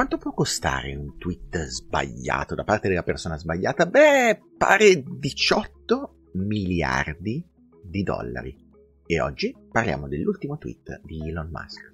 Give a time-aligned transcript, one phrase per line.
[0.00, 3.84] Quanto può costare un tweet sbagliato da parte della persona sbagliata?
[3.84, 7.46] Beh, pare 18 miliardi
[7.82, 8.56] di dollari.
[9.04, 11.92] E oggi parliamo dell'ultimo tweet di Elon Musk.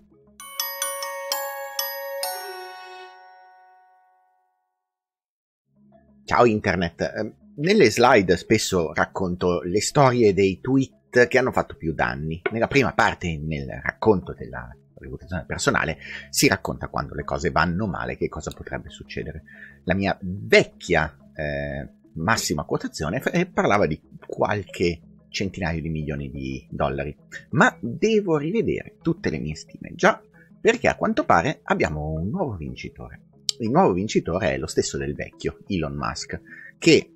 [6.27, 11.93] Ciao Internet, ehm, nelle slide spesso racconto le storie dei tweet che hanno fatto più
[11.93, 12.41] danni.
[12.53, 15.99] Nella prima parte, nel racconto della reputazione personale,
[16.31, 19.43] si racconta quando le cose vanno male, che cosa potrebbe succedere.
[19.85, 27.15] La mia vecchia eh, massima quotazione f- parlava di qualche centinaio di milioni di dollari,
[27.51, 30.21] ma devo rivedere tutte le mie stime già
[30.59, 33.21] perché a quanto pare abbiamo un nuovo vincitore
[33.59, 36.41] il nuovo vincitore è lo stesso del vecchio, Elon Musk,
[36.79, 37.13] che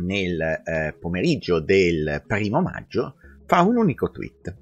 [0.00, 4.56] nel eh, pomeriggio del primo maggio fa un unico tweet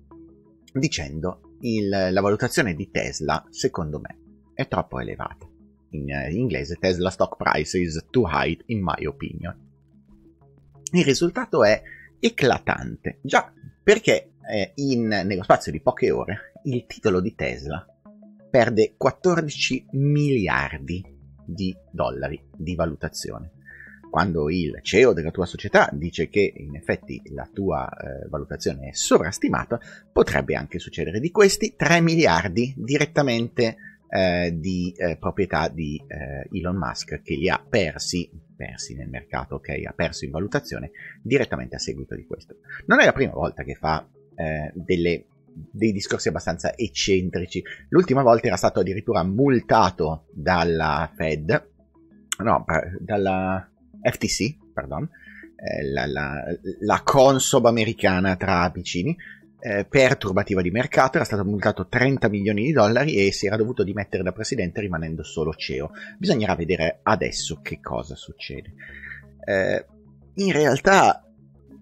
[0.72, 5.48] dicendo il, la valutazione di Tesla secondo me è troppo elevata.
[5.90, 9.56] In, in inglese Tesla stock price is too high in my opinion.
[10.92, 11.82] Il risultato è
[12.18, 17.84] eclatante, già perché eh, in, nello spazio di poche ore il titolo di Tesla
[18.50, 21.02] perde 14 miliardi
[21.44, 23.53] di dollari di valutazione.
[24.14, 28.92] Quando il CEO della tua società dice che in effetti la tua eh, valutazione è
[28.92, 29.80] sovrastimata,
[30.12, 33.76] potrebbe anche succedere di questi 3 miliardi direttamente
[34.08, 39.56] eh, di eh, proprietà di eh, Elon Musk che li ha persi, persi nel mercato,
[39.56, 42.58] ok, ha perso in valutazione direttamente a seguito di questo.
[42.86, 47.64] Non è la prima volta che fa eh, delle dei discorsi abbastanza eccentrici.
[47.88, 51.70] L'ultima volta era stato addirittura multato dalla Fed,
[52.38, 52.64] no,
[53.00, 53.68] dalla
[54.10, 55.08] FTC, pardon,
[55.56, 56.44] eh, la, la,
[56.80, 59.16] la, Consob americana tra vicini,
[59.60, 63.56] eh, per turbativa di mercato, era stato multato 30 milioni di dollari e si era
[63.56, 65.90] dovuto dimettere da presidente rimanendo solo CEO.
[66.18, 68.74] Bisognerà vedere adesso che cosa succede.
[69.44, 69.86] Eh,
[70.34, 71.24] in realtà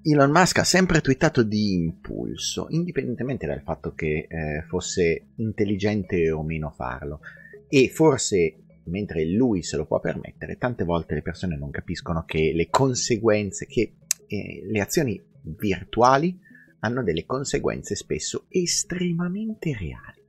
[0.04, 6.43] Elon Musk ha sempre twittato di impulso, indipendentemente dal fatto che eh, fosse intelligente o
[6.43, 7.21] meno farlo.
[7.69, 12.53] E forse, mentre lui se lo può permettere, tante volte le persone non capiscono che
[12.54, 13.94] le conseguenze, che
[14.26, 16.38] eh, le azioni virtuali
[16.81, 20.21] hanno delle conseguenze spesso estremamente reali.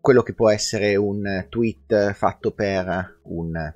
[0.00, 3.74] Quello che può essere un tweet fatto per un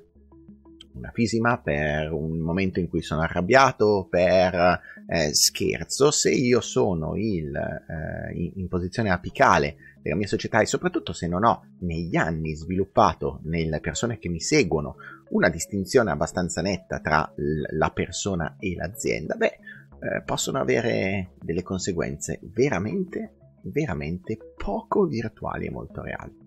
[0.93, 7.15] una fisima, per un momento in cui sono arrabbiato, per eh, scherzo, se io sono
[7.15, 12.15] il, eh, in, in, posizione apicale della mia società e soprattutto se non ho negli
[12.15, 14.95] anni sviluppato nelle persone che mi seguono
[15.29, 19.59] una distinzione abbastanza netta tra l- la persona e l'azienda, beh,
[19.99, 26.42] eh, possono avere delle conseguenze veramente, veramente poco virtuali e molto reali.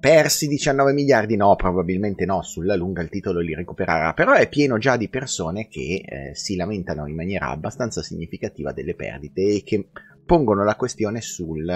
[0.00, 1.36] Persi 19 miliardi?
[1.36, 5.68] No, probabilmente no, sulla lunga il titolo li recupererà, però è pieno già di persone
[5.68, 9.90] che eh, si lamentano in maniera abbastanza significativa delle perdite e che
[10.24, 11.68] pongono la questione sul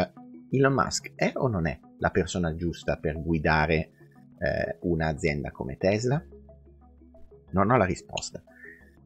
[0.50, 3.90] Elon Musk è o non è la persona giusta per guidare
[4.38, 6.24] eh, un'azienda come Tesla?
[7.50, 8.42] Non ho la risposta,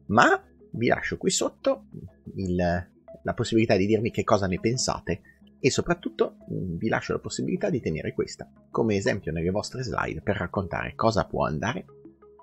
[0.05, 1.87] ma vi lascio qui sotto
[2.35, 5.21] il, la possibilità di dirmi che cosa ne pensate
[5.59, 10.21] e soprattutto mm, vi lascio la possibilità di tenere questa come esempio nelle vostre slide
[10.21, 11.85] per raccontare cosa può andare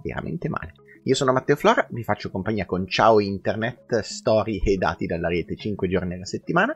[0.02, 0.72] veramente male.
[1.04, 5.54] Io sono Matteo Flora, vi faccio compagnia con Ciao Internet, storie e dati dalla rete
[5.54, 6.74] 5 giorni alla settimana,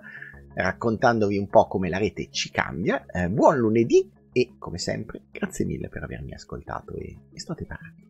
[0.55, 3.05] raccontandovi un po' come la rete ci cambia.
[3.07, 8.10] Eh, buon lunedì e come sempre grazie mille per avermi ascoltato e, e state parati.